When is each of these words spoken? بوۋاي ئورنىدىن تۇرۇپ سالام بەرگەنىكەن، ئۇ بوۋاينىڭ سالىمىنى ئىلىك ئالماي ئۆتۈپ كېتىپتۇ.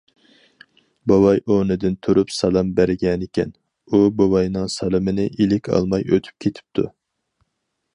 بوۋاي 1.11 1.41
ئورنىدىن 1.51 1.99
تۇرۇپ 2.07 2.33
سالام 2.37 2.73
بەرگەنىكەن، 2.81 3.55
ئۇ 3.95 4.03
بوۋاينىڭ 4.23 4.75
سالىمىنى 4.81 5.31
ئىلىك 5.37 5.75
ئالماي 5.77 6.09
ئۆتۈپ 6.13 6.47
كېتىپتۇ. 6.47 6.93